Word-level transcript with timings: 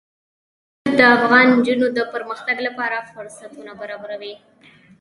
نفت 0.85 0.93
د 0.99 1.01
افغان 1.17 1.45
نجونو 1.57 1.87
د 1.97 1.99
پرمختګ 2.13 2.57
لپاره 2.67 2.97
فرصتونه 3.11 3.71
برابروي. 3.81 4.33